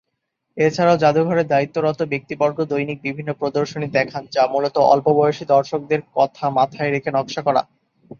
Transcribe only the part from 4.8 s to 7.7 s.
অল্প বয়সী দর্শকদের কথা মাথায় রেখে নকশা করা।